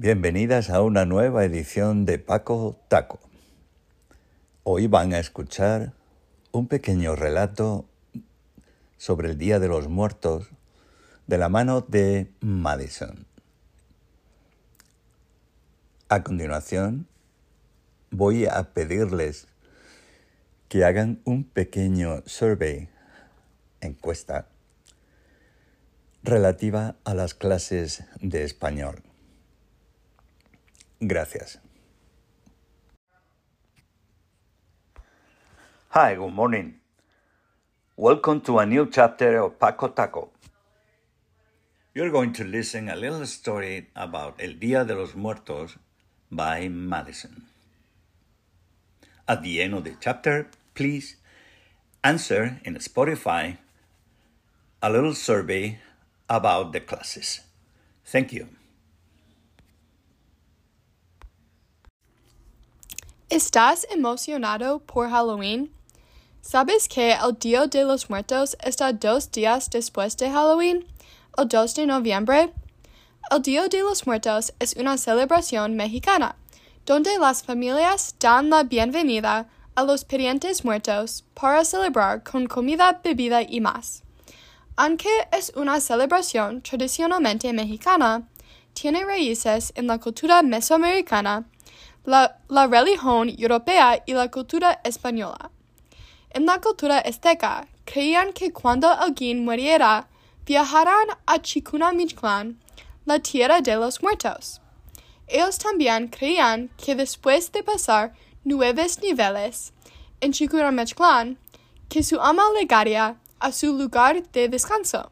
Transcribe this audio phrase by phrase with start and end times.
[0.00, 3.18] Bienvenidas a una nueva edición de Paco Taco.
[4.62, 5.92] Hoy van a escuchar
[6.52, 7.84] un pequeño relato
[8.96, 10.50] sobre el Día de los Muertos
[11.26, 13.26] de la mano de Madison.
[16.08, 17.08] A continuación,
[18.12, 19.48] voy a pedirles
[20.68, 22.88] que hagan un pequeño survey,
[23.80, 24.46] encuesta,
[26.22, 29.02] relativa a las clases de español.
[31.00, 31.58] Gracias.
[35.90, 36.80] Hi, good morning.
[37.96, 40.30] Welcome to a new chapter of Paco Taco.
[41.94, 45.76] You're going to listen a little story about El Día de los Muertos
[46.32, 47.46] by Madison.
[49.28, 51.14] At the end of the chapter, please
[52.02, 53.58] answer in Spotify
[54.82, 55.78] a little survey
[56.28, 57.40] about the classes.
[58.04, 58.57] Thank you.
[63.38, 65.72] ¿Estás emocionado por Halloween?
[66.40, 70.84] ¿Sabes que el Día de los Muertos está dos días después de Halloween,
[71.36, 72.52] el 2 de noviembre?
[73.30, 76.34] El Día de los Muertos es una celebración mexicana,
[76.84, 83.42] donde las familias dan la bienvenida a los parientes muertos para celebrar con comida, bebida
[83.42, 84.02] y más.
[84.74, 88.28] Aunque es una celebración tradicionalmente mexicana,
[88.72, 91.46] tiene raíces en la cultura mesoamericana,
[92.04, 95.50] la, religión europea y la cultura española.
[96.30, 100.08] En la cultura azteca, creían que cuando alguien muriera,
[100.46, 102.58] viajarán a Chikunamictlán,
[103.04, 104.60] la tierra de los muertos.
[105.26, 108.14] Ellos también creían que después de pasar
[108.44, 109.72] nueve niveles
[110.20, 111.38] en Chikunamictlán,
[111.88, 115.10] que su alma llegaría a su lugar de descanso.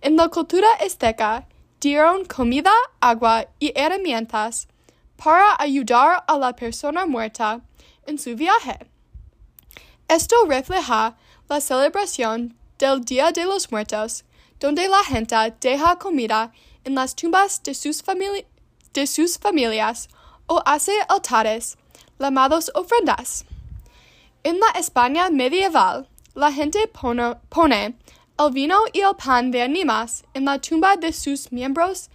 [0.00, 1.46] En la cultura azteca,
[1.80, 4.68] dieron comida, agua y herramientas
[5.16, 7.60] para ayudar a la persona muerta
[8.06, 8.78] en su viaje.
[10.08, 11.16] Esto refleja
[11.48, 14.24] la celebración del Día de los Muertos,
[14.60, 16.52] donde la gente deja comida
[16.84, 20.08] en las tumbas de sus, familias
[20.46, 21.76] o hace altares
[22.18, 23.44] llamados ofrendas.
[24.44, 27.96] En la España medieval, la gente pone,
[28.38, 32.10] el vino y el pan de ánimas en la tumba de sus miembros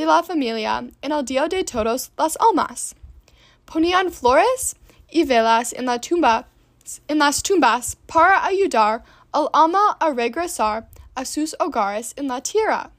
[0.00, 2.94] de la familia en el Día de Todos las Almas.
[3.66, 4.74] Ponían flores
[5.10, 6.48] y velas en, la tumba,
[7.06, 12.90] en las tumbas para ayudar al alma a regresar a sus hogares en la tierra.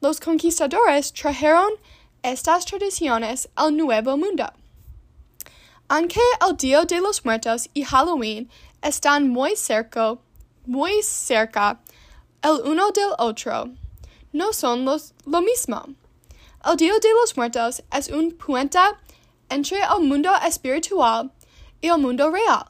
[0.00, 1.72] Los conquistadores trajeron
[2.22, 4.46] estas tradiciones al Nuevo Mundo.
[5.88, 8.48] Aunque el Día de los Muertos y Halloween
[8.80, 10.16] están muy cerca,
[10.64, 11.78] muy cerca
[12.42, 13.68] el uno del otro,
[14.32, 15.84] no son los, lo mismo.
[16.62, 18.78] El Día de los Muertos es un puente
[19.48, 21.32] entre el mundo espiritual
[21.80, 22.66] y el mundo real.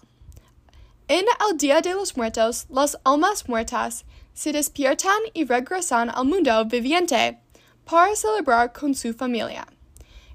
[1.09, 6.65] En el Día de los Muertos, las almas muertas se despiertan y regresan al mundo
[6.67, 7.41] viviente
[7.85, 9.67] para celebrar con su familia.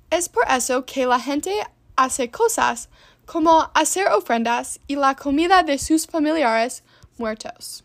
[0.10, 1.54] Es por eso que la gente
[1.96, 2.90] hace cosas
[3.26, 6.84] como hacer ofrendas y la comida de sus familiares
[7.18, 7.85] muertos.